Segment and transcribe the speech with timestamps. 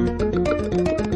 [0.00, 1.09] うん。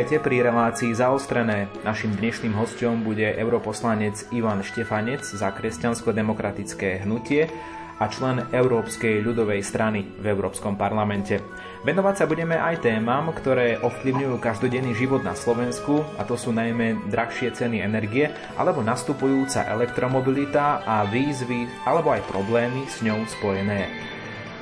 [0.00, 1.68] Vítajte pri relácii Zaostrené.
[1.84, 7.52] Našim dnešným hostom bude europoslanec Ivan Štefanec za kresťansko-demokratické hnutie
[8.00, 11.44] a člen Európskej ľudovej strany v Európskom parlamente.
[11.84, 17.12] Venovať sa budeme aj témam, ktoré ovplyvňujú každodenný život na Slovensku, a to sú najmä
[17.12, 23.84] drahšie ceny energie, alebo nastupujúca elektromobilita a výzvy, alebo aj problémy s ňou spojené.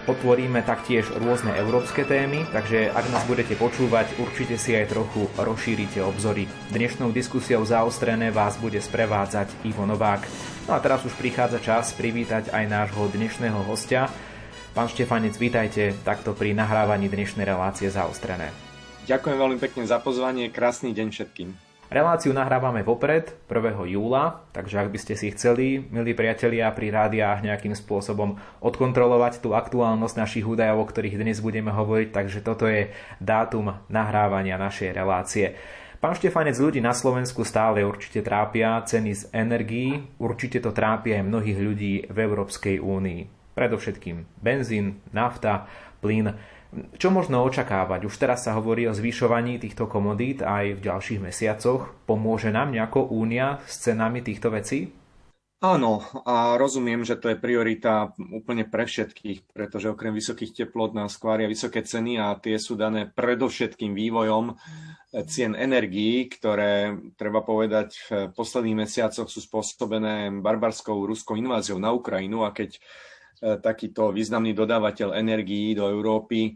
[0.09, 6.01] Otvoríme taktiež rôzne európske témy, takže ak nás budete počúvať, určite si aj trochu rozšírite
[6.01, 6.49] obzory.
[6.73, 10.25] Dnešnou diskusiou zaostrené vás bude sprevádzať Ivo Novák.
[10.65, 14.09] No a teraz už prichádza čas privítať aj nášho dnešného hostia.
[14.73, 18.49] Pán Štefanec, vítajte takto pri nahrávaní dnešnej relácie zaostrené.
[19.05, 21.68] Ďakujem veľmi pekne za pozvanie, krásny deň všetkým.
[21.89, 23.89] Reláciu nahrávame vopred, 1.
[23.89, 29.57] júla, takže ak by ste si chceli, milí priatelia, pri rádiách nejakým spôsobom odkontrolovať tú
[29.57, 32.93] aktuálnosť našich údajov, o ktorých dnes budeme hovoriť, takže toto je
[33.25, 35.57] dátum nahrávania našej relácie.
[35.97, 41.25] Pán Štefanec, ľudí na Slovensku stále určite trápia ceny z energií, určite to trápia aj
[41.25, 43.57] mnohých ľudí v Európskej únii.
[43.57, 45.65] Predovšetkým benzín, nafta,
[46.05, 46.37] plyn.
[46.69, 48.05] Čo možno očakávať?
[48.05, 51.97] Už teraz sa hovorí o zvyšovaní týchto komodít aj v ďalších mesiacoch.
[52.05, 54.93] Pomôže nám nejako únia s cenami týchto vecí?
[55.59, 61.19] Áno, a rozumiem, že to je priorita úplne pre všetkých, pretože okrem vysokých teplot nás
[61.19, 64.55] skvária vysoké ceny a tie sú dané predovšetkým vývojom
[65.27, 72.47] cien energií, ktoré, treba povedať, v posledných mesiacoch sú spôsobené barbarskou ruskou inváziou na Ukrajinu
[72.47, 72.79] a keď
[73.41, 76.53] takýto významný dodávateľ energií do Európy e,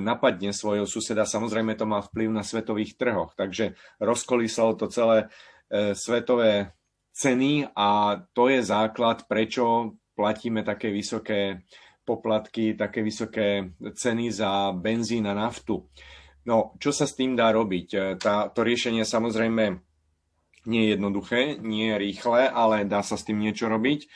[0.00, 3.36] napadne svojho suseda, samozrejme to má vplyv na svetových trhoch.
[3.36, 5.28] Takže rozkolísalo to celé
[5.68, 6.72] e, svetové
[7.12, 11.68] ceny a to je základ, prečo platíme také vysoké
[12.02, 15.86] poplatky, také vysoké ceny za benzín a naftu.
[16.42, 18.18] No, čo sa s tým dá robiť?
[18.18, 19.78] Tá, to riešenie samozrejme
[20.66, 24.06] nie je jednoduché, nie je rýchle, ale dá sa s tým niečo robiť.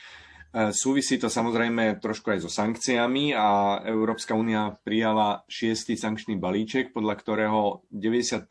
[0.57, 6.97] E, súvisí to samozrejme trošku aj so sankciami a Európska únia prijala šiestý sankčný balíček,
[6.97, 8.49] podľa ktorého 90%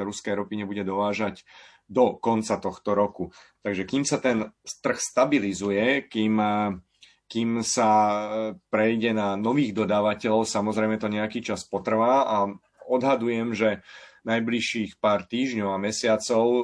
[0.00, 1.44] ruskej ropy nebude dovážať
[1.84, 3.36] do konca tohto roku.
[3.60, 6.56] Takže kým sa ten trh stabilizuje, kým, e,
[7.28, 7.90] kým sa
[8.72, 12.36] prejde na nových dodávateľov, samozrejme to nejaký čas potrvá a
[12.88, 13.84] odhadujem, že
[14.22, 16.62] najbližších pár týždňov a mesiacov e,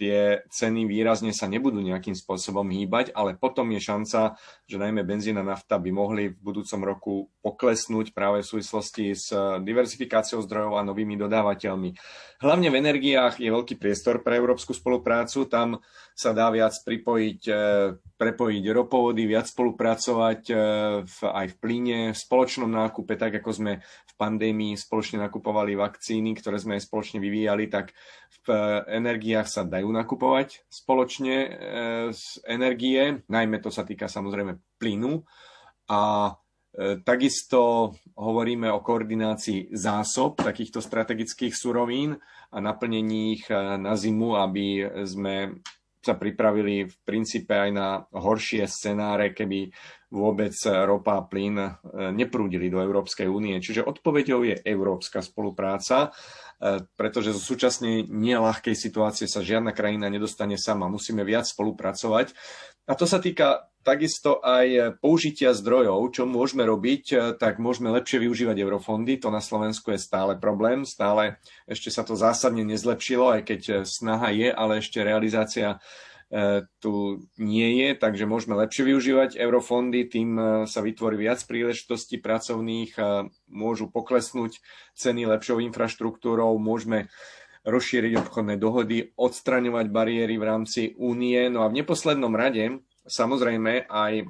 [0.00, 5.36] tie ceny výrazne sa nebudú nejakým spôsobom hýbať, ale potom je šanca, že najmä benzín
[5.36, 7.14] a nafta by mohli v budúcom roku
[7.44, 11.90] poklesnúť práve v súvislosti s e, diversifikáciou zdrojov a novými dodávateľmi.
[12.40, 15.84] Hlavne v energiách je veľký priestor pre európsku spoluprácu, tam
[16.16, 17.54] sa dá viac pripojiť, e,
[18.24, 20.42] prepojiť ropovody, viac spolupracovať
[21.04, 26.32] v, aj v plíne, v spoločnom nákupe, tak ako sme v pandémii spoločne nakupovali vakcíny,
[26.40, 27.92] ktoré sme spoločne vyvíjali, tak
[28.44, 28.48] v
[28.88, 31.48] energiách sa dajú nakupovať spoločne e,
[32.12, 35.24] z energie, najmä to sa týka samozrejme plynu.
[35.88, 42.20] A e, Takisto hovoríme o koordinácii zásob takýchto strategických surovín
[42.52, 45.64] a naplnení ich e, na zimu, aby sme
[46.04, 49.72] sa pripravili v princípe aj na horšie scenáre, keby
[50.12, 50.54] vôbec
[50.86, 51.58] ropa a plyn
[52.14, 53.58] neprúdili do Európskej únie.
[53.58, 56.14] Čiže odpoveďou je európska spolupráca
[56.64, 60.86] E, pretože zo súčasnej nelahkej situácie sa žiadna krajina nedostane sama.
[60.86, 62.32] Musíme viac spolupracovať.
[62.84, 66.12] A to sa týka takisto aj použitia zdrojov.
[66.12, 69.20] Čo môžeme robiť, e, tak môžeme lepšie využívať eurofondy.
[69.20, 70.88] To na Slovensku je stále problém.
[70.88, 75.80] Stále ešte sa to zásadne nezlepšilo, aj keď snaha je, ale ešte realizácia
[76.34, 82.18] E, tu nie je, takže môžeme lepšie využívať eurofondy, tým e, sa vytvorí viac príležitostí
[82.18, 82.96] pracovných,
[83.46, 84.58] môžu poklesnúť
[84.98, 87.12] ceny lepšou infraštruktúrou, môžeme
[87.64, 91.48] rozšíriť obchodné dohody, odstraňovať bariéry v rámci únie.
[91.48, 94.28] No a v neposlednom rade samozrejme aj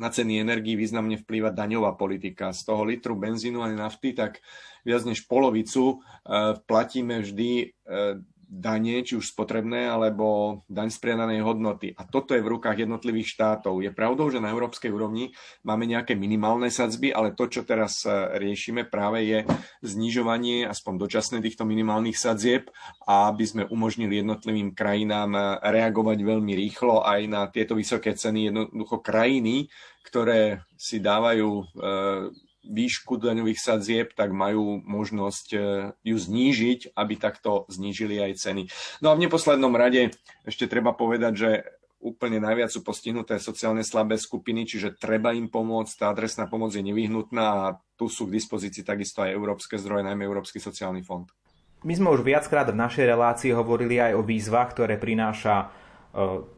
[0.00, 2.54] na ceny energii významne vplýva daňová politika.
[2.54, 4.40] Z toho litru benzínu a nafty tak
[4.88, 7.50] viac než polovicu e, platíme vždy
[8.52, 11.96] dane, či už spotrebné, alebo daň z priadanej hodnoty.
[11.96, 13.80] A toto je v rukách jednotlivých štátov.
[13.80, 15.32] Je pravdou, že na európskej úrovni
[15.64, 19.38] máme nejaké minimálne sadzby, ale to, čo teraz e, riešime, práve je
[19.80, 22.68] znižovanie aspoň dočasné týchto minimálnych sadzieb
[23.06, 28.50] aby sme umožnili jednotlivým krajinám e, reagovať veľmi rýchlo aj na tieto vysoké ceny.
[28.50, 29.68] Jednoducho krajiny,
[30.06, 31.64] ktoré si dávajú e,
[32.62, 35.58] výšku daňových sadzieb, tak majú možnosť e,
[36.06, 38.62] ju znížiť, aby takto znížili aj ceny.
[39.02, 40.14] No a v neposlednom rade
[40.46, 41.50] ešte treba povedať, že
[42.02, 46.82] úplne najviac sú postihnuté sociálne slabé skupiny, čiže treba im pomôcť, tá adresná pomoc je
[46.82, 51.30] nevyhnutná a tu sú k dispozícii takisto aj európske zdroje, najmä Európsky sociálny fond.
[51.82, 55.81] My sme už viackrát v našej relácii hovorili aj o výzvach, ktoré prináša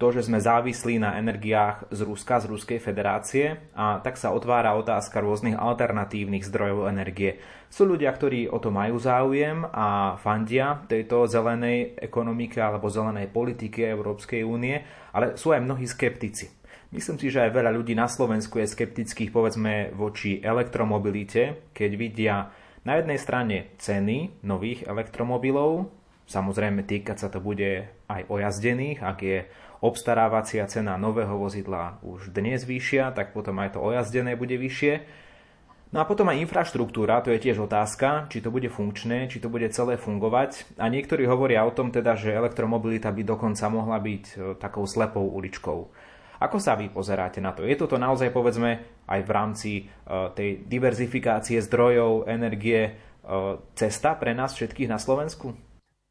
[0.03, 4.75] to, že sme závislí na energiách z Ruska, z Ruskej federácie a tak sa otvára
[4.75, 7.39] otázka rôznych alternatívnych zdrojov energie.
[7.71, 13.87] Sú ľudia, ktorí o to majú záujem a fandia tejto zelenej ekonomike alebo zelenej politike
[13.87, 14.83] Európskej únie,
[15.15, 16.51] ale sú aj mnohí skeptici.
[16.91, 22.51] Myslím si, že aj veľa ľudí na Slovensku je skeptických povedzme voči elektromobilite, keď vidia
[22.87, 25.91] na jednej strane ceny nových elektromobilov,
[26.25, 29.05] Samozrejme, týkať sa to bude aj ojazdených.
[29.05, 29.45] Ak je
[29.85, 35.05] obstarávacia cena nového vozidla už dnes vyššia, tak potom aj to ojazdené bude vyššie.
[35.95, 39.47] No a potom aj infraštruktúra, to je tiež otázka, či to bude funkčné, či to
[39.47, 40.75] bude celé fungovať.
[40.75, 45.23] A niektorí hovoria o tom teda, že elektromobilita by dokonca mohla byť e, takou slepou
[45.23, 45.79] uličkou.
[46.43, 47.63] Ako sa vy pozeráte na to?
[47.63, 49.83] Je toto naozaj, povedzme, aj v rámci e,
[50.35, 52.93] tej diverzifikácie zdrojov, energie, e,
[53.79, 55.55] cesta pre nás všetkých na Slovensku?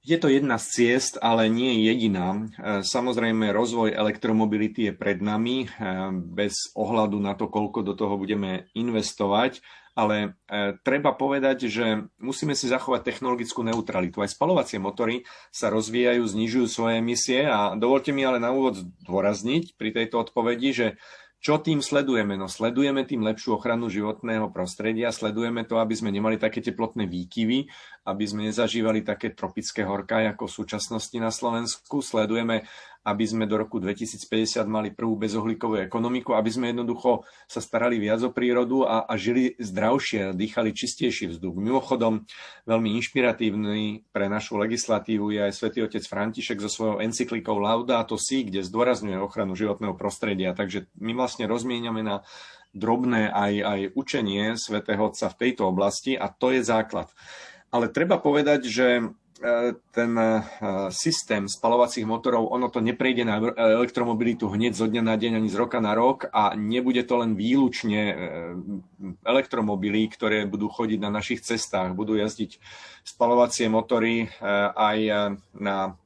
[0.04, 2.36] Je to jedna z ciest, ale nie je jediná.
[2.36, 2.40] E,
[2.84, 5.68] samozrejme, rozvoj elektromobility je pred nami, e,
[6.12, 9.64] bez ohľadu na to, koľko do toho budeme investovať,
[9.96, 14.20] ale e, treba povedať, že musíme si zachovať technologickú neutralitu.
[14.20, 15.24] Aj spalovacie motory
[15.56, 20.70] sa rozvíjajú, znižujú svoje emisie a dovolte mi ale na úvod zdôrazniť pri tejto odpovedi,
[20.76, 20.88] že
[21.44, 22.40] čo tým sledujeme?
[22.40, 27.68] No sledujeme tým lepšiu ochranu životného prostredia, sledujeme to, aby sme nemali také teplotné výkyvy,
[28.08, 32.64] aby sme nezažívali také tropické horka ako v súčasnosti na Slovensku, sledujeme
[33.04, 38.24] aby sme do roku 2050 mali prvú bezohlíkovú ekonomiku, aby sme jednoducho sa starali viac
[38.24, 41.56] o prírodu a, a žili zdravšie, dýchali čistejší vzduch.
[41.60, 42.24] Mimochodom,
[42.64, 48.48] veľmi inšpiratívny pre našu legislatívu je aj svätý otec František so svojou encyklikou Laudato Si,
[48.48, 50.56] kde zdôrazňuje ochranu životného prostredia.
[50.56, 52.24] Takže my vlastne rozmieniame na
[52.74, 57.08] drobné aj, aj učenie svätého Otca v tejto oblasti a to je základ.
[57.70, 58.88] Ale treba povedať, že
[59.92, 60.30] ten e,
[60.90, 63.44] systém spalovacích motorov, ono to neprejde na
[63.76, 67.36] elektromobilitu hneď zo dňa na deň ani z roka na rok a nebude to len
[67.36, 68.16] výlučne e,
[69.28, 72.56] elektromobily, ktoré budú chodiť na našich cestách, budú jazdiť
[73.04, 75.00] spalovacie motory aj
[75.60, 76.00] na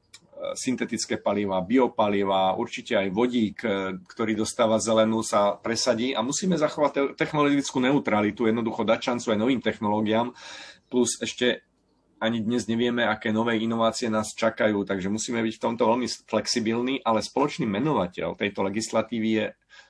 [0.57, 3.57] syntetické paliva, biopaliva, určite aj vodík,
[4.05, 9.61] ktorý dostáva zelenú, sa presadí a musíme zachovať technologickú neutralitu, jednoducho dať šancu aj novým
[9.61, 10.33] technológiám,
[10.89, 11.66] plus ešte
[12.17, 17.01] ani dnes nevieme, aké nové inovácie nás čakajú, takže musíme byť v tomto veľmi flexibilní,
[17.05, 19.45] ale spoločný menovateľ tejto legislatívy je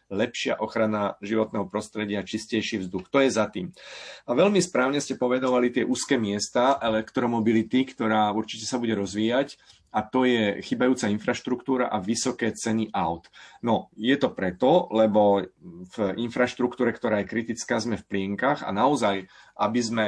[0.07, 3.11] lepšia ochrana životného prostredia, čistejší vzduch.
[3.11, 3.75] To je za tým.
[4.23, 9.59] A veľmi správne ste povedovali tie úzke miesta elektromobility, ktorá určite sa bude rozvíjať
[9.91, 13.31] a to je chybajúca infraštruktúra a vysoké ceny aut.
[13.63, 19.27] No, je to preto, lebo v infraštruktúre, ktorá je kritická, sme v plienkach a naozaj,
[19.57, 20.05] aby sme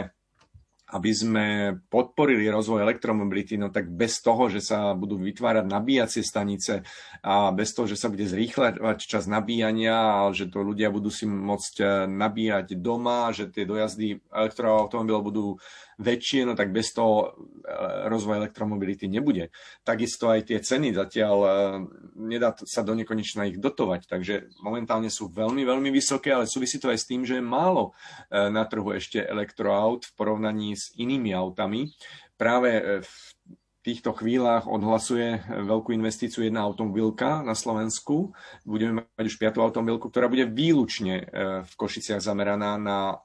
[0.89, 1.45] aby sme
[1.89, 6.81] podporili rozvoj elektromobility, no tak bez toho, že sa budú vytvárať nabíjacie stanice
[7.21, 11.75] a bez toho, že sa bude zrýchľať čas nabíjania že to ľudia budú si môcť
[11.81, 15.47] eh, nabíjať doma, že tie dojazdy elektroautomobilov budú
[15.99, 17.27] väčšie, no tak bez toho e,
[18.07, 19.51] rozvoj elektromobility nebude.
[19.83, 21.49] Takisto aj tie ceny zatiaľ e,
[22.15, 26.87] nedá sa do nekonečna ich dotovať, takže momentálne sú veľmi, veľmi vysoké, ale súvisí to
[26.87, 27.91] aj s tým, že je málo
[28.31, 31.91] e, na trhu ešte elektroaut v porovnaní s inými autami.
[32.39, 33.13] Práve v
[33.83, 38.31] týchto chvíľach odhlasuje veľkú investíciu jedna automobilka na Slovensku.
[38.63, 41.27] Budeme mať už piatú automobilku, ktorá bude výlučne
[41.67, 43.19] v Košiciach zameraná na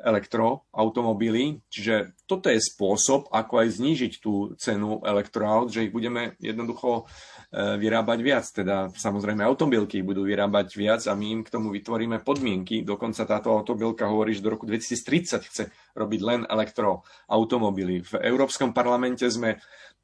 [0.00, 1.60] elektroautomobily.
[1.68, 7.04] Čiže toto je spôsob, ako aj znížiť tú cenu elektroaut, že ich budeme jednoducho
[7.52, 8.44] e, vyrábať viac.
[8.48, 12.82] Teda samozrejme automobilky budú vyrábať viac a my im k tomu vytvoríme podmienky.
[12.82, 18.02] Dokonca táto automobilka hovorí, že do roku 2030 chce robiť len elektroautomobily.
[18.02, 19.60] V Európskom parlamente sme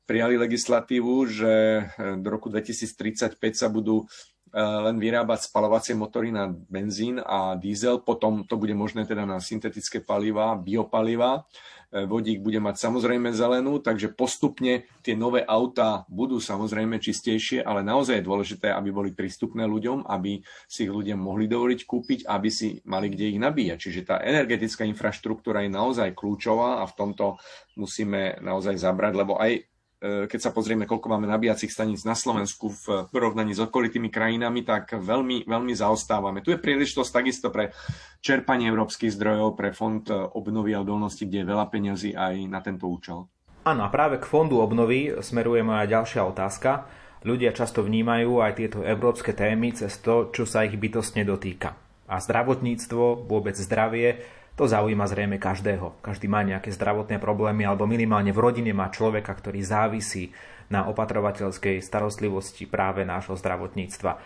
[0.08, 1.82] prijali legislatívu, že e,
[2.16, 4.08] do roku 2035 sa budú
[4.56, 10.00] len vyrábať spalovacie motory na benzín a diesel, potom to bude možné teda na syntetické
[10.00, 11.44] paliva, biopaliva
[11.88, 17.80] E, vodík bude mať samozrejme zelenú, takže postupne tie nové autá budú samozrejme čistejšie, ale
[17.80, 22.48] naozaj je dôležité, aby boli prístupné ľuďom, aby si ich ľudia mohli dovoliť kúpiť, aby
[22.52, 23.78] si mali kde ich nabíjať.
[23.80, 27.40] Čiže tá energetická infraštruktúra je naozaj kľúčová a v tomto
[27.80, 32.70] musíme naozaj zabrať, lebo aj E, keď sa pozrieme, koľko máme nabíjacích staníc na Slovensku
[32.70, 36.38] v porovnaní s okolitými krajinami, tak veľmi, veľmi zaostávame.
[36.40, 37.74] Tu je príležitosť takisto pre
[38.22, 42.86] čerpanie európskych zdrojov, pre fond obnovy a odolnosti, kde je veľa peňazí aj na tento
[42.86, 43.26] účel.
[43.66, 46.86] Áno, a práve k fondu obnovy smeruje moja ďalšia otázka.
[47.26, 51.74] Ľudia často vnímajú aj tieto európske témy cez to, čo sa ich bytostne dotýka.
[52.08, 54.22] A zdravotníctvo, vôbec zdravie,
[54.58, 56.02] to zaujíma zrejme každého.
[56.02, 60.34] Každý má nejaké zdravotné problémy alebo minimálne v rodine má človeka, ktorý závisí
[60.66, 64.18] na opatrovateľskej starostlivosti práve nášho zdravotníctva.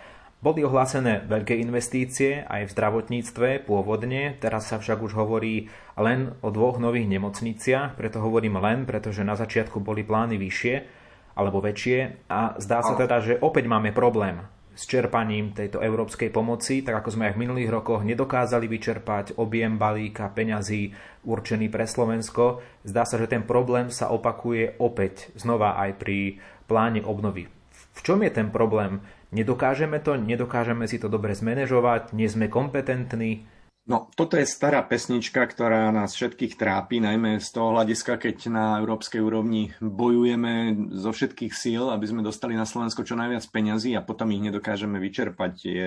[0.43, 6.51] Boli ohlásené veľké investície aj v zdravotníctve pôvodne, teraz sa však už hovorí len o
[6.51, 10.75] dvoch nových nemocniciach, preto hovorím len, pretože na začiatku boli plány vyššie
[11.39, 16.81] alebo väčšie a zdá sa teda, že opäť máme problém s čerpaním tejto európskej pomoci,
[16.81, 20.97] tak ako sme aj v minulých rokoch nedokázali vyčerpať objem balíka peňazí
[21.29, 22.64] určený pre Slovensko.
[22.83, 27.49] Zdá sa, že ten problém sa opakuje opäť znova aj pri pláne obnovy.
[27.93, 29.05] V čom je ten problém?
[29.33, 33.49] Nedokážeme to, nedokážeme si to dobre zmanéžovať, nie sme kompetentní,
[33.83, 38.65] No, toto je stará pesnička, ktorá nás všetkých trápi, najmä z toho hľadiska, keď na
[38.79, 44.07] európskej úrovni bojujeme zo všetkých síl, aby sme dostali na Slovensko čo najviac peňazí a
[44.07, 45.55] potom ich nedokážeme vyčerpať.
[45.67, 45.87] Je,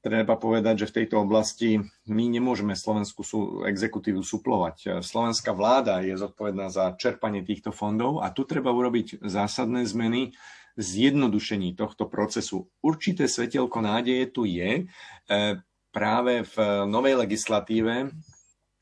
[0.00, 5.04] treba povedať, že v tejto oblasti my nemôžeme Slovensku sú, exekutívu suplovať.
[5.04, 10.32] Slovenská vláda je zodpovedná za čerpanie týchto fondov a tu treba urobiť zásadné zmeny,
[10.80, 12.70] zjednodušení tohto procesu.
[12.80, 14.88] Určité svetelko nádeje tu je.
[15.90, 18.14] Práve v novej legislatíve,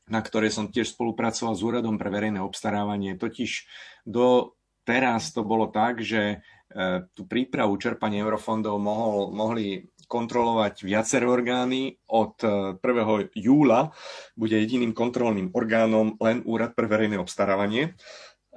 [0.09, 3.17] na ktorej som tiež spolupracoval s Úradom pre verejné obstarávanie.
[3.17, 3.65] Totiž
[4.05, 11.29] do teraz to bolo tak, že e, tú prípravu čerpania eurofondov mohol, mohli kontrolovať viaceré
[11.29, 12.01] orgány.
[12.09, 12.81] Od 1.
[12.81, 13.93] E, júla
[14.33, 17.93] bude jediným kontrolným orgánom len Úrad pre verejné obstarávanie.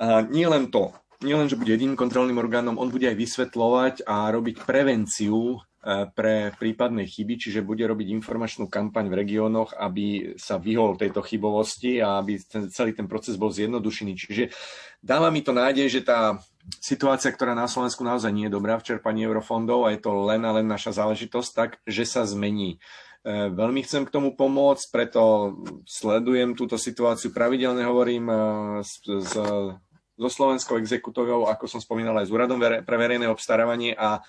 [0.01, 3.95] A nie len to, nie len, že bude jediným kontrolným orgánom, on bude aj vysvetľovať
[4.09, 5.61] a robiť prevenciu
[6.15, 11.99] pre prípadné chyby, čiže bude robiť informačnú kampaň v regiónoch, aby sa vyhol tejto chybovosti
[11.99, 14.13] a aby ten, celý ten proces bol zjednodušený.
[14.15, 14.55] Čiže
[15.03, 16.39] dáva mi to nádej, že tá
[16.79, 20.47] situácia, ktorá na Slovensku naozaj nie je dobrá v čerpaní eurofondov a je to len
[20.47, 22.79] a len naša záležitosť, tak že sa zmení.
[23.27, 25.23] E, veľmi chcem k tomu pomôcť, preto
[25.83, 27.35] sledujem túto situáciu.
[27.35, 28.37] Pravidelne hovorím e,
[28.87, 29.35] s, s,
[30.23, 34.23] so slovenskou exekutorou, ako som spomínal, aj s úradom pre verejné obstarávanie a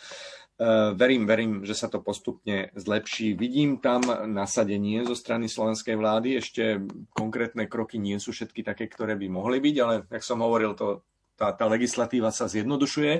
[0.93, 3.33] verím, verím, že sa to postupne zlepší.
[3.33, 6.37] Vidím tam nasadenie zo strany slovenskej vlády.
[6.37, 6.81] Ešte
[7.11, 11.01] konkrétne kroky nie sú všetky také, ktoré by mohli byť, ale jak som hovoril, to,
[11.33, 13.13] tá, tá legislatíva sa zjednodušuje.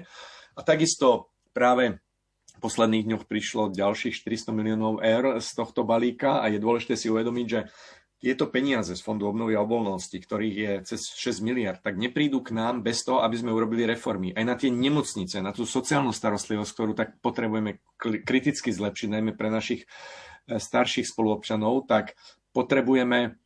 [0.53, 1.97] A takisto práve
[2.53, 7.09] v posledných dňoch prišlo ďalších 400 miliónov eur z tohto balíka a je dôležité si
[7.09, 7.59] uvedomiť, že
[8.23, 12.55] tieto peniaze z Fondu obnovy a obvolnosti, ktorých je cez 6 miliard, tak neprídu k
[12.55, 14.31] nám bez toho, aby sme urobili reformy.
[14.31, 19.51] Aj na tie nemocnice, na tú sociálnu starostlivosť, ktorú tak potrebujeme kriticky zlepšiť, najmä pre
[19.51, 19.83] našich
[20.47, 22.15] e, starších spoluobčanov, tak
[22.55, 23.43] potrebujeme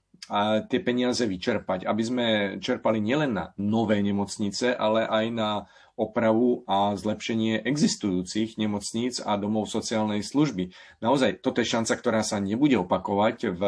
[0.68, 2.26] tie peniaze vyčerpať, aby sme
[2.60, 5.50] čerpali nielen na nové nemocnice, ale aj na
[5.98, 10.70] opravu a zlepšenie existujúcich nemocníc a domov sociálnej služby.
[11.02, 13.62] Naozaj, toto je šanca, ktorá sa nebude opakovať v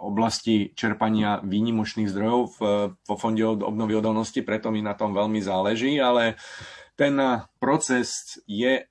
[0.00, 2.58] oblasti čerpania výnimočných zdrojov v,
[2.96, 6.40] vo Fonde obnovy odolnosti, preto mi na tom veľmi záleží, ale
[6.96, 7.20] ten
[7.60, 8.88] proces je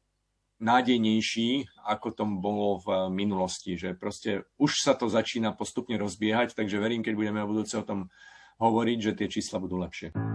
[0.61, 6.79] nádejnejší, ako tom bolo v minulosti, že proste už sa to začína postupne rozbiehať, takže
[6.79, 8.13] verím, keď budeme o budúce o tom
[8.61, 10.34] hovoriť, že tie čísla budú lepšie.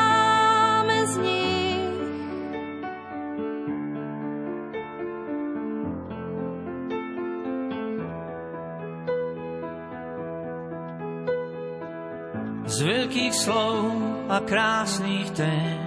[13.11, 13.91] veľkých slov
[14.31, 15.83] a krásnych tém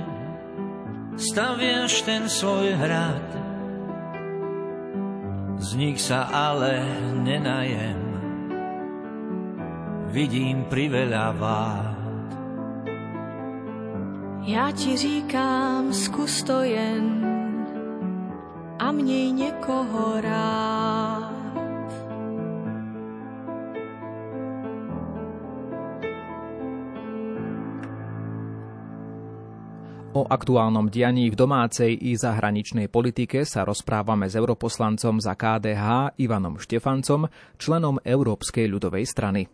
[1.17, 3.25] staviaš ten svoj hrad.
[5.57, 6.85] Z nich sa ale
[7.25, 7.97] nenajem,
[10.13, 12.29] vidím priveľa vád.
[14.45, 17.25] Já ti říkám, zkus to jen
[18.79, 20.74] a měj někoho rád.
[30.15, 36.55] O aktuálnom dianí v domácej i zahraničnej politike sa rozprávame s europoslancom za KDH Ivanom
[36.63, 37.27] Štefancom,
[37.59, 39.51] členom Európskej ľudovej strany.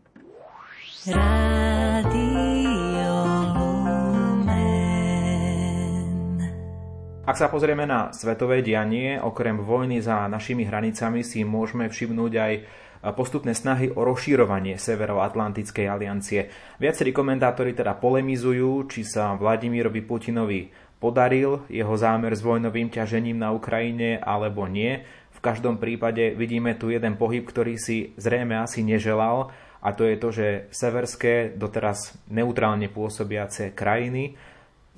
[7.24, 12.52] Ak sa pozrieme na svetové dianie, okrem vojny za našimi hranicami si môžeme všimnúť aj
[13.00, 16.52] postupné snahy o rozširovanie Severoatlantickej aliancie.
[16.76, 20.68] Viacerí komentátori teda polemizujú, či sa Vladimírovi Putinovi
[21.00, 25.00] podaril jeho zámer s vojnovým ťažením na Ukrajine alebo nie.
[25.32, 29.48] V každom prípade vidíme tu jeden pohyb, ktorý si zrejme asi neželal
[29.80, 34.36] a to je to, že severské, doteraz neutrálne pôsobiace krajiny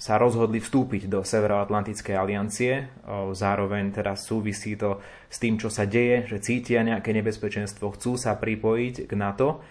[0.03, 2.91] sa rozhodli vstúpiť do Severoatlantickej aliancie.
[3.38, 4.99] Zároveň teda súvisí to
[5.31, 9.62] s tým, čo sa deje, že cítia nejaké nebezpečenstvo, chcú sa pripojiť k NATO.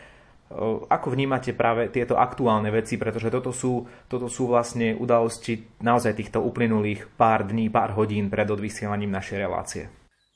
[0.87, 6.39] Ako vnímate práve tieto aktuálne veci, pretože toto sú, toto sú vlastne udalosti naozaj týchto
[6.39, 9.83] uplynulých pár dní, pár hodín pred odvysielaním našej relácie?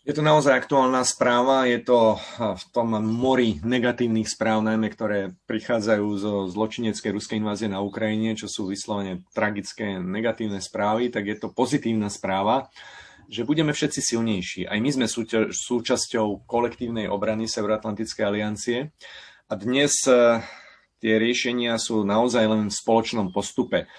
[0.05, 6.07] Je to naozaj aktuálna správa, je to v tom mori negatívnych správ, najmä ktoré prichádzajú
[6.21, 11.49] zo zločineckej ruskej invázie na Ukrajine, čo sú vyslovene tragické negatívne správy, tak je to
[11.49, 12.69] pozitívna správa,
[13.33, 14.61] že budeme všetci silnejší.
[14.69, 15.09] Aj my sme
[15.49, 18.93] súčasťou kolektívnej obrany Severoatlantickej aliancie
[19.49, 20.37] a dnes e,
[21.01, 23.89] tie riešenia sú naozaj len v spoločnom postupe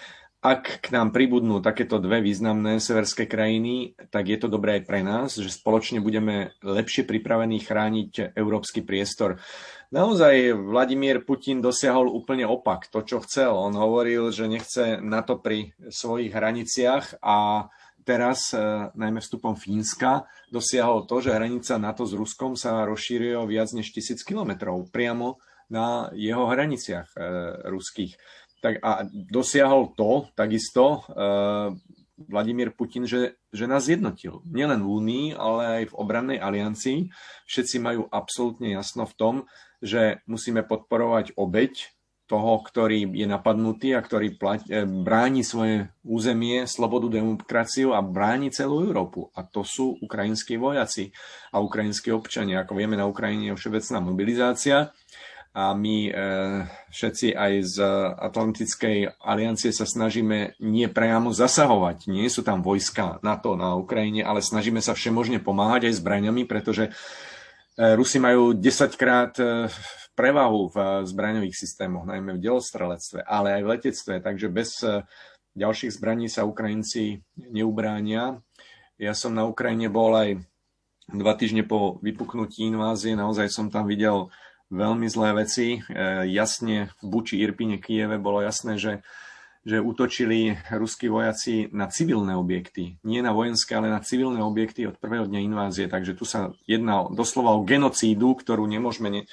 [0.45, 5.01] ak k nám pribudnú takéto dve významné severské krajiny, tak je to dobré aj pre
[5.03, 9.43] nás, že spoločne budeme lepšie pripravení chrániť európsky priestor.
[9.91, 13.55] Naozaj Vladimír Putin dosiahol úplne opak, to čo chcel.
[13.55, 17.71] On hovoril, že nechce NATO pri svojich hraniciach a
[18.07, 23.51] teraz, e, najmä vstupom Fínska, dosiahol to, že hranica NATO s Ruskom sa rozšíruje o
[23.51, 27.19] viac než tisíc kilometrov priamo na jeho hraniciach e,
[27.67, 28.15] ruských
[28.65, 31.75] tak a dosiahol to takisto uh,
[32.17, 34.41] Vladimír Putin, že, že nás zjednotil.
[34.49, 37.13] Nielen v Únii, ale aj v obrannej aliancii.
[37.45, 39.35] Všetci majú absolútne jasno v tom,
[39.85, 41.93] že musíme podporovať obeď
[42.27, 48.51] toho, ktorý je napadnutý a ktorý plať, e, bráni svoje územie, slobodu, demokraciu a bráni
[48.51, 49.31] celú Európu.
[49.31, 51.15] A to sú ukrajinskí vojaci
[51.55, 52.67] a ukrajinskí občania.
[52.67, 54.91] Ako vieme, na Ukrajine je všeobecná mobilizácia
[55.57, 56.13] a my e,
[56.93, 57.77] všetci aj z
[58.21, 62.13] Atlantickej aliancie sa snažíme nie priamo zasahovať.
[62.13, 66.93] Nie sú tam vojska NATO na Ukrajine, ale snažíme sa všemožne pomáhať aj zbraňami, pretože
[66.93, 69.73] e, Rusi majú 10 krát e,
[70.13, 70.77] prevahu v
[71.09, 74.85] zbraňových systémoch, najmä v delostrelectve, ale aj v letectve, takže bez
[75.57, 78.45] ďalších zbraní sa Ukrajinci neubránia.
[79.01, 80.41] Ja som na Ukrajine bol aj
[81.13, 84.33] dva týždne po vypuknutí invázie naozaj som tam videl
[84.71, 85.79] veľmi zlé veci.
[85.79, 89.07] E, jasne v Buči, Irpine, Kieve bolo jasné, že,
[89.63, 92.99] že útočili ruskí vojaci na civilné objekty.
[93.07, 95.87] Nie na vojenské, ale na civilné objekty od prvého dňa invázie.
[95.87, 99.27] Takže tu sa jedná doslova o genocídu, ktorú nemôžeme ne-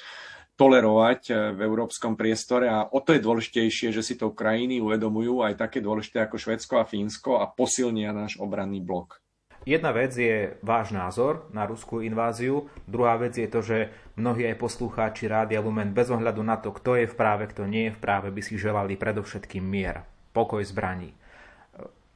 [0.54, 5.42] tolerovať e, v európskom priestore a o to je dôležitejšie, že si to krajiny uvedomujú
[5.42, 9.23] aj také dôležité ako Švedsko a Fínsko a posilnia náš obranný blok.
[9.64, 14.60] Jedna vec je váš názor na ruskú inváziu, druhá vec je to, že mnohí aj
[14.60, 18.02] poslucháči Rádia Lumen bez ohľadu na to, kto je v práve, kto nie je v
[18.04, 20.04] práve, by si želali predovšetkým mier,
[20.36, 21.16] pokoj zbraní.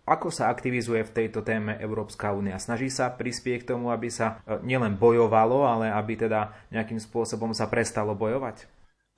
[0.08, 2.56] Ako sa aktivizuje v tejto téme Európska únia?
[2.56, 7.52] Snaží sa prispieť k tomu, aby sa e, nielen bojovalo, ale aby teda nejakým spôsobom
[7.52, 8.64] sa prestalo bojovať?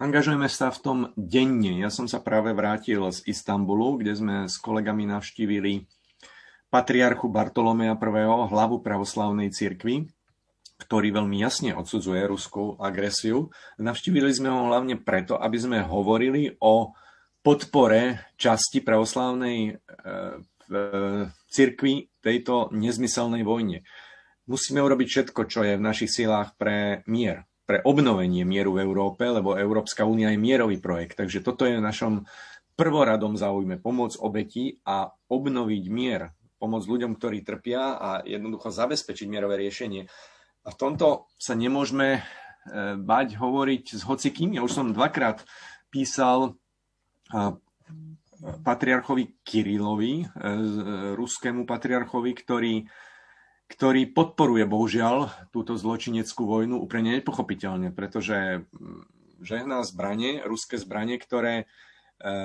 [0.03, 1.79] Angažujeme sa v tom denne.
[1.79, 5.87] Ja som sa práve vrátil z Istanbulu, kde sme s kolegami navštívili
[6.71, 10.07] patriarchu Bartolomea I., hlavu pravoslavnej cirkvi,
[10.81, 13.53] ktorý veľmi jasne odsudzuje ruskú agresiu.
[13.77, 16.97] Navštívili sme ho hlavne preto, aby sme hovorili o
[17.45, 19.73] podpore časti pravoslavnej e,
[21.51, 23.85] cirkvi tejto nezmyselnej vojne.
[24.49, 29.29] Musíme urobiť všetko, čo je v našich silách pre mier, pre obnovenie mieru v Európe,
[29.29, 31.21] lebo Európska únia je mierový projekt.
[31.21, 32.27] Takže toto je v našom
[32.75, 39.57] prvoradom záujme pomôcť obeti a obnoviť mier pomôcť ľuďom, ktorí trpia a jednoducho zabezpečiť mierové
[39.65, 40.05] riešenie.
[40.61, 42.23] A v tomto sa nemôžeme e,
[43.01, 44.53] bať hovoriť s hocikým.
[44.53, 45.41] Ja už som dvakrát
[45.89, 46.61] písal
[47.33, 47.57] e,
[48.61, 50.25] patriarchovi Kirilovi, e,
[51.17, 52.75] ruskému patriarchovi, ktorý,
[53.73, 58.69] ktorý podporuje bohužiaľ túto zločineckú vojnu úplne nepochopiteľne, pretože
[59.41, 61.65] žehná zbranie, ruské zbranie, ktoré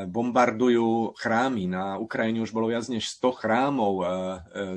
[0.07, 1.67] bombardujú chrámy.
[1.67, 4.11] Na Ukrajine už bolo viac než 100 chrámov e, e,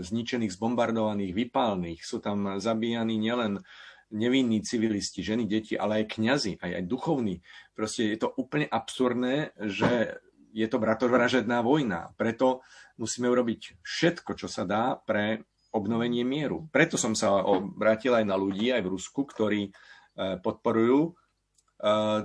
[0.02, 2.02] zničených, zbombardovaných, vypálnych.
[2.02, 3.62] Sú tam zabíjani nielen
[4.10, 7.44] nevinní civilisti, ženy, deti, ale aj kňazi, aj, aj duchovní.
[7.78, 10.18] Proste je to úplne absurdné, že
[10.50, 12.10] je to bratovražedná vojna.
[12.18, 12.66] Preto
[12.98, 16.66] musíme urobiť všetko, čo sa dá pre obnovenie mieru.
[16.72, 19.70] Preto som sa obrátil aj na ľudí, aj v Rusku, ktorí
[20.16, 21.14] podporujú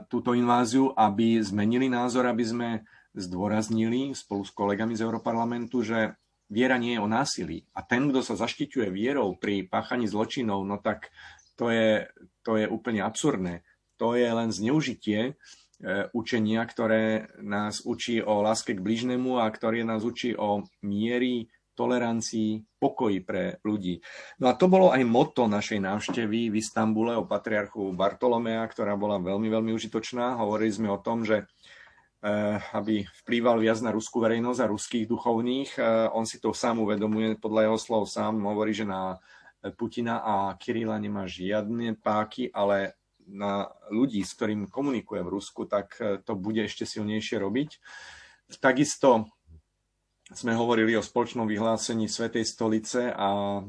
[0.10, 2.70] túto inváziu, aby zmenili názor, aby sme
[3.13, 6.18] zdôraznili spolu s kolegami z Európarlamentu, že
[6.50, 7.66] viera nie je o násilí.
[7.78, 11.13] A ten, kto sa zaštiťuje vierou pri páchaní zločinov, no tak
[11.58, 12.10] to je,
[12.42, 13.62] to je úplne absurdné.
[14.02, 19.86] To je len zneužitie eh, učenia, ktoré nás učí o láske k blížnemu a ktoré
[19.86, 24.00] nás učí o miery tolerancii, pokoji pre ľudí.
[24.40, 29.18] No a to bolo aj moto našej návštevy v Istambule o patriarchu Bartolomea, ktorá bola
[29.20, 30.38] veľmi, veľmi užitočná.
[30.40, 35.70] Hovorili sme o tom, že eh, aby vplýval viac na ruskú verejnosť a ruských duchovných.
[35.78, 35.84] Eh,
[36.14, 39.20] on si to sám uvedomuje, podľa jeho slov sám hovorí, že na
[39.72, 45.96] Putina a Kirila nemá žiadne páky, ale na ľudí, s ktorým komunikuje v Rusku, tak
[46.00, 47.70] eh, to bude ešte silnejšie robiť.
[48.60, 49.32] Takisto
[50.36, 53.62] sme hovorili o spoločnom vyhlásení Svetej stolice a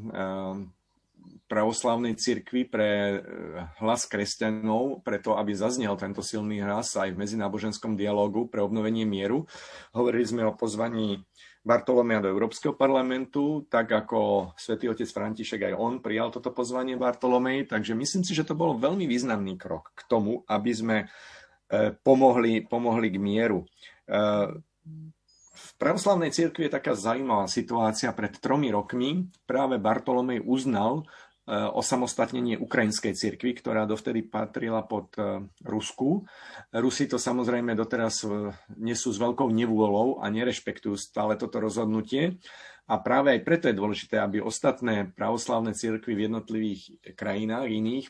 [1.45, 3.17] pravoslavnej cirkvi pre e,
[3.85, 9.45] hlas kresťanov, preto aby zaznel tento silný hlas aj v medzináboženskom dialogu pre obnovenie mieru.
[9.93, 11.21] Hovorili sme o pozvaní
[11.65, 17.69] Bartolomea do Európskeho parlamentu, tak ako svätý otec František aj on prijal toto pozvanie Bartolomej,
[17.69, 21.07] takže myslím si, že to bol veľmi významný krok k tomu, aby sme e,
[21.93, 23.69] pomohli, pomohli k mieru.
[25.55, 28.11] V pravoslavnej cirkvi je taká zaujímavá situácia.
[28.11, 31.07] Pred tromi rokmi práve Bartolomej uznal
[31.47, 36.27] e, osamostatnenie ukrajinskej cirkvi, ktorá dovtedy patrila pod e, Rusku.
[36.75, 38.51] Rusi to samozrejme doteraz e,
[38.83, 42.43] nesú s veľkou nevôľou a nerešpektujú stále toto rozhodnutie.
[42.85, 46.83] A práve aj preto je dôležité, aby ostatné pravoslavné cirkvy v jednotlivých
[47.17, 48.07] krajinách iných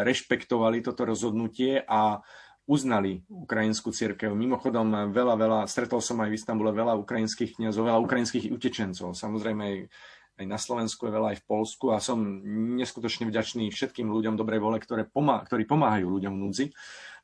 [0.00, 2.24] rešpektovali toto rozhodnutie a
[2.64, 4.32] uznali ukrajinskú církev.
[4.32, 9.12] Mimochodom, veľa, veľa, stretol som aj v Istambule veľa ukrajinských kniazov, veľa ukrajinských utečencov.
[9.12, 9.62] Samozrejme
[10.40, 12.18] aj, na Slovensku veľa aj v Polsku a som
[12.80, 16.66] neskutočne vďačný všetkým ľuďom dobrej vole, ktoré pomá- ktorí pomáhajú ľuďom v núdzi.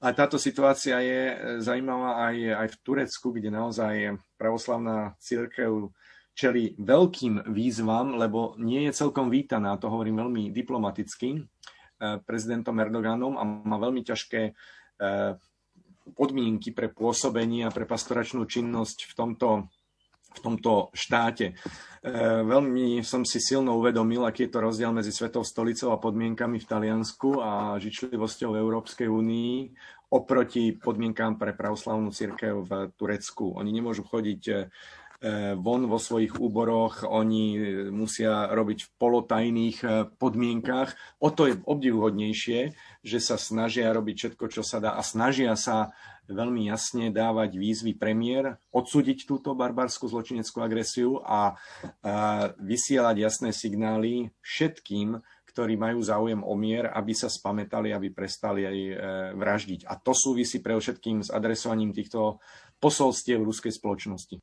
[0.00, 1.20] A táto situácia je
[1.60, 5.92] zaujímavá aj, aj v Turecku, kde naozaj pravoslavná církev
[6.36, 13.36] čeli veľkým výzvam, lebo nie je celkom vítaná, to hovorím veľmi diplomaticky, eh, prezidentom Erdoganom
[13.36, 14.56] a má veľmi ťažké
[16.10, 19.48] podmienky pre pôsobenie a pre pastoračnú činnosť v tomto,
[20.34, 21.54] v tomto štáte.
[22.00, 26.56] Eh, veľmi som si silno uvedomil, aký je to rozdiel medzi Svetou stolicou a podmienkami
[26.56, 29.54] v Taliansku a žičlivosťou Európskej únii
[30.10, 33.54] oproti podmienkám pre pravoslavnú církev v Turecku.
[33.54, 34.66] Oni nemôžu chodiť eh,
[35.60, 37.60] von vo svojich úboroch, oni
[37.92, 39.78] musia robiť v polotajných
[40.16, 40.96] podmienkach.
[41.20, 42.72] O to je obdivuhodnejšie,
[43.04, 45.92] že sa snažia robiť všetko, čo sa dá a snažia sa
[46.30, 51.58] veľmi jasne dávať výzvy premiér, odsúdiť túto barbarskú zločineckú agresiu a,
[52.62, 55.18] vysielať jasné signály všetkým,
[55.50, 58.94] ktorí majú záujem o mier, aby sa spametali, aby prestali aj e,
[59.34, 59.82] vraždiť.
[59.90, 62.38] A to súvisí pre všetkým s adresovaním týchto
[62.78, 64.38] posolstiev ruskej spoločnosti.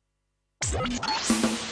[0.60, 1.67] Čo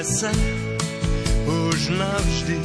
[0.00, 0.32] sme sa
[1.44, 2.56] už navždy.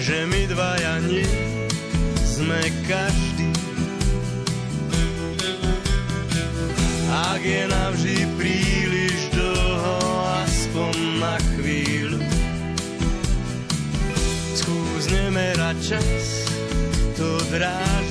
[0.00, 1.28] Že my dvaja nie
[2.24, 2.56] sme
[2.88, 3.52] každý.
[7.12, 10.00] Ak je navždy príliš dlho,
[10.48, 12.24] aspoň na chvíľu,
[14.56, 16.48] skús nemerať čas,
[17.20, 18.01] to dráž.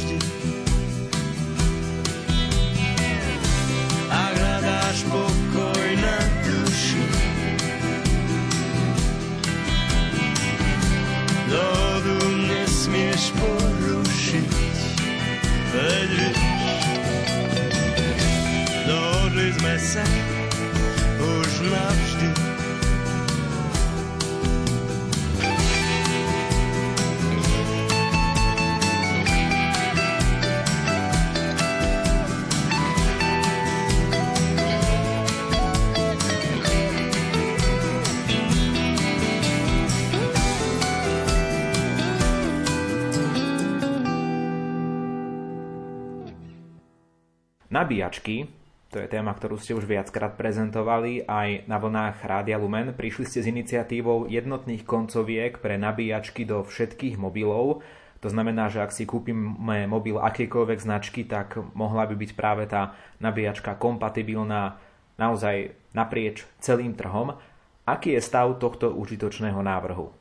[47.72, 48.48] Nabíjačky,
[48.92, 52.92] to je téma, ktorú ste už viackrát prezentovali aj na vlnách Rádia Lumen.
[52.92, 57.88] Prišli ste s iniciatívou jednotných koncoviek pre nabíjačky do všetkých mobilov.
[58.20, 62.92] To znamená, že ak si kúpime mobil akýkoľvek značky, tak mohla by byť práve tá
[63.24, 64.76] nabíjačka kompatibilná
[65.16, 67.40] naozaj naprieč celým trhom.
[67.88, 70.12] Aký je stav tohto užitočného návrhu?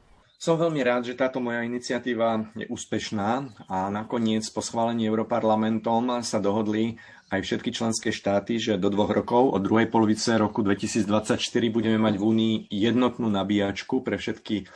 [0.41, 6.41] Som veľmi rád, že táto moja iniciatíva je úspešná a nakoniec po schválení Europarlamentom sa
[6.41, 6.97] dohodli
[7.31, 11.39] aj všetky členské štáty, že do dvoch rokov, od druhej polovice roku 2024
[11.71, 14.67] budeme mať v Únii jednotnú nabíjačku pre všetky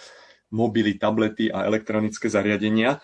[0.55, 3.03] mobily, tablety a elektronické zariadenia,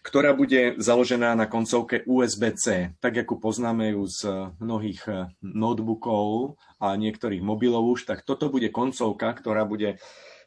[0.00, 4.20] ktorá bude založená na koncovke USB-C, tak ako poznáme ju z
[4.60, 10.00] mnohých notebookov a niektorých mobilov už, tak toto bude koncovka, ktorá bude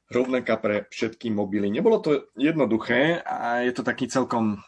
[0.10, 1.70] rovnaká pre všetky mobily.
[1.70, 4.62] Nebolo to jednoduché a je to taký celkom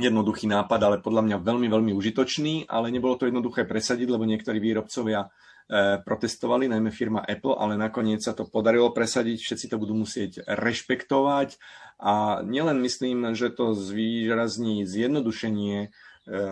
[0.00, 4.56] jednoduchý nápad, ale podľa mňa veľmi, veľmi užitočný, ale nebolo to jednoduché presadiť, lebo niektorí
[4.56, 5.28] výrobcovia
[5.72, 10.44] E, protestovali, najmä firma Apple, ale nakoniec sa to podarilo presadiť, všetci to budú musieť
[10.44, 11.56] rešpektovať.
[11.96, 15.88] A nielen myslím, že to zvýrazní zjednodušenie e,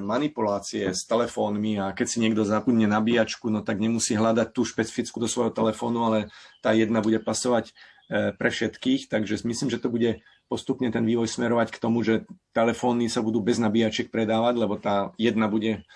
[0.00, 5.20] manipulácie s telefónmi a keď si niekto zapudne nabíjačku, no tak nemusí hľadať tú špecifickú
[5.20, 6.18] do svojho telefónu, ale
[6.64, 7.76] tá jedna bude pasovať
[8.09, 12.26] e, pre všetkých, takže myslím, že to bude postupne ten vývoj smerovať k tomu, že
[12.50, 15.86] telefóny sa budú bez nabíjačiek predávať, lebo tá jedna bude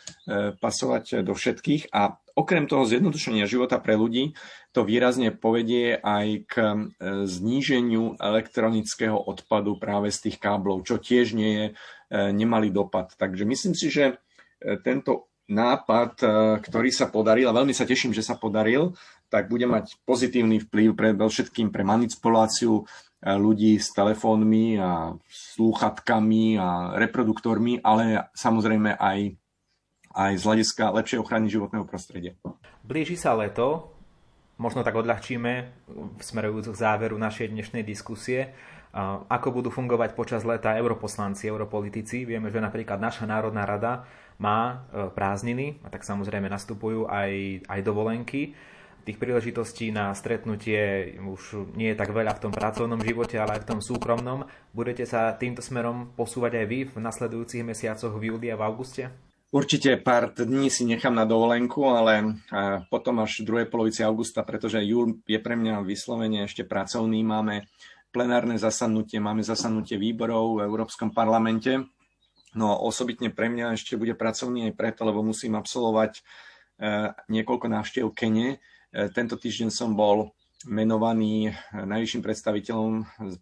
[0.62, 4.38] pasovať do všetkých a okrem toho zjednodušenia života pre ľudí
[4.74, 6.66] to výrazne povedie aj k e,
[7.30, 11.72] zníženiu elektronického odpadu práve z tých káblov, čo tiež nie je e,
[12.34, 13.14] nemalý dopad.
[13.14, 14.14] Takže myslím si, že e,
[14.82, 16.24] tento nápad,
[16.64, 18.96] ktorý sa podaril, a veľmi sa teším, že sa podaril,
[19.28, 22.88] tak bude mať pozitívny vplyv pre všetkým pre manipuláciu
[23.24, 29.40] ľudí s telefónmi a slúchatkami a reproduktormi, ale samozrejme aj
[30.14, 32.38] aj z hľadiska lepšej ochrany životného prostredia.
[32.86, 33.90] Blíži sa leto,
[34.62, 35.52] možno tak odľahčíme
[36.22, 38.54] smerujúc k záveru našej dnešnej diskusie.
[39.26, 42.22] Ako budú fungovať počas leta europoslanci, europolitici?
[42.22, 44.06] Vieme, že napríklad naša Národná rada
[44.38, 48.54] má e, prázdniny a tak samozrejme nastupujú aj, aj dovolenky.
[49.04, 53.68] Tých príležitostí na stretnutie už nie je tak veľa v tom pracovnom živote, ale aj
[53.68, 54.48] v tom súkromnom.
[54.72, 59.12] Budete sa týmto smerom posúvať aj vy v nasledujúcich mesiacoch v júli a v auguste?
[59.54, 62.42] Určite pár dní si nechám na dovolenku, ale
[62.90, 67.22] potom až v druhej polovici augusta, pretože júl je pre mňa vyslovene ešte pracovný.
[67.22, 67.70] Máme
[68.10, 71.86] plenárne zasadnutie, máme zasadnutie výborov v Európskom parlamente.
[72.58, 76.20] No osobitne pre mňa ešte bude pracovný aj preto, lebo musím absolvovať e,
[77.30, 78.58] niekoľko návštev Kene.
[78.94, 80.30] E, tento týždeň som bol
[80.64, 82.92] menovaný najvyšším predstaviteľom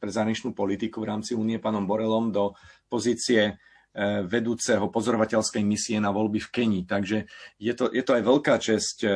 [0.00, 2.56] pre zahraničnú politiku v rámci únie pánom Borelom do
[2.90, 3.60] pozície
[3.92, 6.84] E, vedúceho pozorovateľskej misie na voľby v Kenii.
[6.88, 7.28] Takže
[7.60, 9.08] je to, je to aj veľká česť e,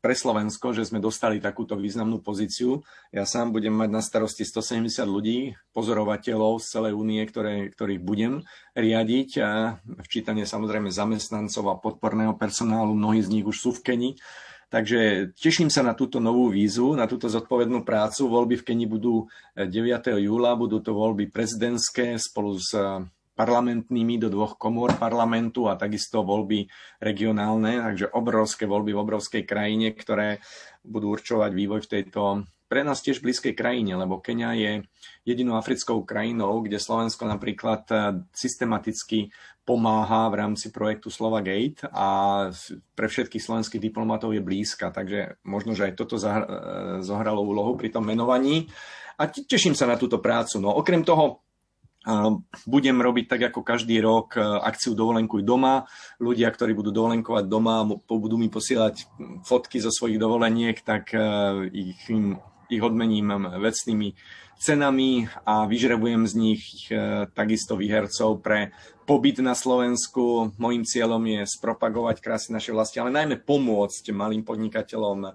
[0.00, 2.80] pre Slovensko, že sme dostali takúto významnú pozíciu.
[3.12, 8.40] Ja sám budem mať na starosti 170 ľudí, pozorovateľov z celej únie, ktoré, ktorých budem
[8.72, 9.28] riadiť.
[9.44, 9.76] A
[10.08, 14.14] včítanie samozrejme zamestnancov a podporného personálu, mnohí z nich už sú v Kenii.
[14.74, 18.26] Takže teším sa na túto novú vízu, na túto zodpovednú prácu.
[18.26, 19.70] Voľby v Keni budú 9.
[19.70, 22.74] E, júla, budú to voľby prezidentské spolu s
[23.38, 26.66] parlamentnými do dvoch komôr parlamentu a takisto voľby
[26.98, 30.42] regionálne, takže obrovské voľby v obrovskej krajine, ktoré
[30.82, 34.82] budú určovať vývoj v tejto pre nás tiež blízkej krajine, lebo Kenia je
[35.24, 37.98] jedinou africkou krajinou, kde Slovensko napríklad eh,
[38.32, 39.30] systematicky
[39.64, 42.06] pomáha v rámci projektu Slova Gate a
[42.92, 47.92] pre všetkých slovenských diplomatov je blízka, takže možno, že aj toto eh, zohralo úlohu pri
[47.92, 48.68] tom menovaní.
[49.14, 50.58] A teším sa na túto prácu.
[50.58, 51.44] No okrem toho,
[52.68, 55.88] budem robiť tak ako každý rok e, akciu Dovolenkuj doma.
[56.20, 59.08] Ľudia, ktorí budú dovolenkovať doma, budú mi posielať
[59.40, 61.20] fotky zo svojich dovoleniek, tak e,
[61.72, 62.04] ich,
[62.70, 64.14] ich odmením vecnými
[64.58, 68.70] cenami a vyžrebujem z nich e, takisto výhercov pre
[69.04, 70.54] pobyt na Slovensku.
[70.56, 75.34] Mojím cieľom je spropagovať krásy našej vlasti, ale najmä pomôcť malým podnikateľom,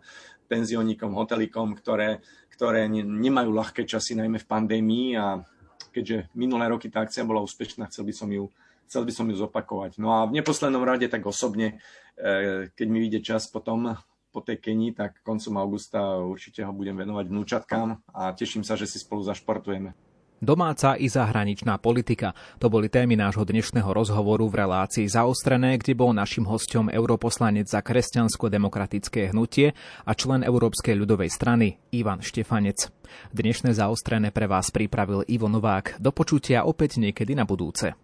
[0.50, 5.46] penziónikom, hotelikom, ktoré, ktoré nemajú ľahké časy, najmä v pandémii a
[5.94, 8.50] keďže minulé roky tá akcia bola úspešná, chcel by som ju,
[8.90, 10.02] chcel by som ju zopakovať.
[10.02, 11.78] No a v neposlednom rade tak osobne,
[12.18, 13.94] e, keď mi vyjde čas potom
[14.30, 18.86] po tej Keni, tak koncom augusta určite ho budem venovať vnúčatkám a teším sa, že
[18.86, 19.94] si spolu zašportujeme.
[20.40, 22.32] Domáca i zahraničná politika.
[22.64, 27.84] To boli témy nášho dnešného rozhovoru v relácii Zaostrené, kde bol našim hostom europoslanec za
[27.84, 29.76] kresťansko-demokratické hnutie
[30.08, 32.88] a člen Európskej ľudovej strany Ivan Štefanec.
[33.36, 36.00] Dnešné Zaostrené pre vás pripravil Ivo Novák.
[36.00, 38.00] Do počutia opäť niekedy na budúce.